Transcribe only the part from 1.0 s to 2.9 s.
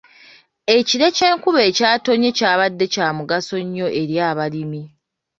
ky'enkuba ekyatonnye kyabadde